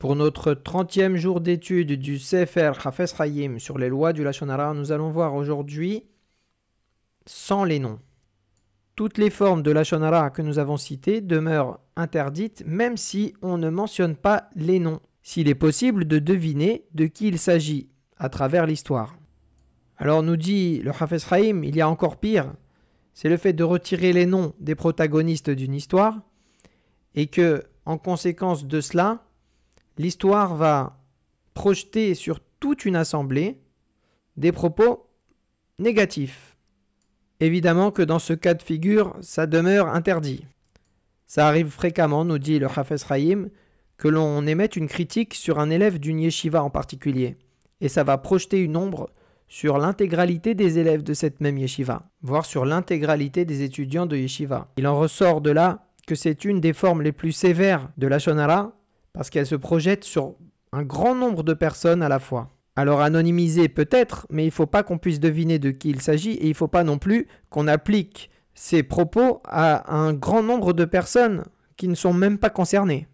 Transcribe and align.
Pour 0.00 0.16
notre 0.16 0.54
30e 0.54 1.16
jour 1.16 1.42
d'étude 1.42 1.92
du 2.00 2.18
Sefer 2.18 2.72
Hafez 2.82 3.58
sur 3.58 3.76
les 3.76 3.90
lois 3.90 4.14
du 4.14 4.24
Lachonara, 4.24 4.72
nous 4.72 4.92
allons 4.92 5.10
voir 5.10 5.34
aujourd'hui 5.34 6.04
sans 7.26 7.64
les 7.64 7.78
noms. 7.78 7.98
Toutes 8.96 9.18
les 9.18 9.28
formes 9.28 9.62
de 9.62 9.70
Lachonara 9.70 10.30
que 10.30 10.40
nous 10.40 10.58
avons 10.58 10.78
citées 10.78 11.20
demeurent 11.20 11.80
interdites 11.96 12.64
même 12.66 12.96
si 12.96 13.34
on 13.42 13.58
ne 13.58 13.68
mentionne 13.68 14.16
pas 14.16 14.48
les 14.56 14.78
noms, 14.78 15.00
s'il 15.20 15.48
est 15.48 15.54
possible 15.54 16.06
de 16.06 16.18
deviner 16.18 16.86
de 16.94 17.04
qui 17.04 17.28
il 17.28 17.38
s'agit 17.38 17.90
à 18.16 18.30
travers 18.30 18.64
l'histoire. 18.64 19.18
Alors 19.98 20.22
nous 20.22 20.38
dit 20.38 20.80
le 20.80 20.92
Hafez 20.98 21.18
il 21.62 21.76
y 21.76 21.82
a 21.82 21.90
encore 21.90 22.16
pire, 22.16 22.54
c'est 23.12 23.28
le 23.28 23.36
fait 23.36 23.52
de 23.52 23.64
retirer 23.64 24.14
les 24.14 24.24
noms 24.24 24.54
des 24.60 24.74
protagonistes 24.74 25.50
d'une 25.50 25.74
histoire 25.74 26.22
et 27.14 27.26
que, 27.26 27.64
en 27.84 27.98
conséquence 27.98 28.64
de 28.64 28.80
cela, 28.80 29.26
l'histoire 30.00 30.56
va 30.56 30.96
projeter 31.52 32.14
sur 32.14 32.40
toute 32.58 32.86
une 32.86 32.96
assemblée 32.96 33.60
des 34.38 34.50
propos 34.50 35.10
négatifs. 35.78 36.56
Évidemment 37.38 37.90
que 37.90 38.02
dans 38.02 38.18
ce 38.18 38.32
cas 38.32 38.54
de 38.54 38.62
figure, 38.62 39.14
ça 39.20 39.46
demeure 39.46 39.88
interdit. 39.88 40.46
Ça 41.26 41.46
arrive 41.46 41.68
fréquemment, 41.68 42.24
nous 42.24 42.38
dit 42.38 42.58
le 42.58 42.66
Hafez 42.66 43.04
Rahim, 43.06 43.50
que 43.98 44.08
l'on 44.08 44.46
émette 44.46 44.76
une 44.76 44.88
critique 44.88 45.34
sur 45.34 45.58
un 45.58 45.68
élève 45.68 45.98
d'une 45.98 46.20
yeshiva 46.20 46.62
en 46.62 46.70
particulier, 46.70 47.36
et 47.82 47.88
ça 47.88 48.02
va 48.02 48.16
projeter 48.16 48.58
une 48.58 48.78
ombre 48.78 49.10
sur 49.48 49.76
l'intégralité 49.76 50.54
des 50.54 50.78
élèves 50.78 51.02
de 51.02 51.12
cette 51.12 51.42
même 51.42 51.58
yeshiva, 51.58 52.08
voire 52.22 52.46
sur 52.46 52.64
l'intégralité 52.64 53.44
des 53.44 53.62
étudiants 53.62 54.06
de 54.06 54.16
yeshiva. 54.16 54.68
Il 54.78 54.86
en 54.86 54.98
ressort 54.98 55.42
de 55.42 55.50
là 55.50 55.84
que 56.06 56.14
c'est 56.14 56.46
une 56.46 56.60
des 56.60 56.72
formes 56.72 57.02
les 57.02 57.12
plus 57.12 57.32
sévères 57.32 57.90
de 57.98 58.06
la 58.06 58.18
shonara 58.18 58.79
parce 59.12 59.30
qu'elle 59.30 59.46
se 59.46 59.54
projette 59.54 60.04
sur 60.04 60.34
un 60.72 60.82
grand 60.82 61.14
nombre 61.14 61.42
de 61.42 61.54
personnes 61.54 62.02
à 62.02 62.08
la 62.08 62.18
fois. 62.18 62.48
Alors 62.76 63.00
anonymiser 63.00 63.68
peut-être, 63.68 64.26
mais 64.30 64.44
il 64.44 64.46
ne 64.46 64.52
faut 64.52 64.66
pas 64.66 64.82
qu'on 64.82 64.98
puisse 64.98 65.20
deviner 65.20 65.58
de 65.58 65.70
qui 65.70 65.90
il 65.90 66.00
s'agit 66.00 66.32
et 66.32 66.46
il 66.46 66.50
ne 66.50 66.54
faut 66.54 66.68
pas 66.68 66.84
non 66.84 66.98
plus 66.98 67.26
qu'on 67.50 67.66
applique 67.66 68.30
ces 68.54 68.82
propos 68.82 69.40
à 69.44 69.94
un 69.94 70.12
grand 70.12 70.42
nombre 70.42 70.72
de 70.72 70.84
personnes 70.84 71.44
qui 71.76 71.88
ne 71.88 71.94
sont 71.94 72.12
même 72.12 72.38
pas 72.38 72.50
concernées. 72.50 73.08